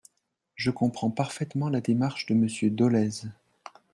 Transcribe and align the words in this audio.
Je 0.55 0.71
comprends 0.71 1.11
parfaitement 1.11 1.69
la 1.69 1.79
démarche 1.79 2.25
de 2.25 2.33
Monsieur 2.33 2.71
Dolez. 2.71 3.27